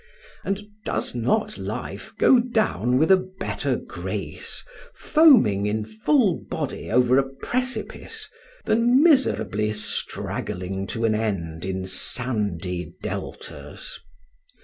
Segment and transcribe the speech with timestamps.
[0.43, 7.19] and does not life go down with a better grace, foaming in full body over
[7.19, 8.27] a precipice,
[8.65, 13.99] than miserably straggling to an end in sandy deltas?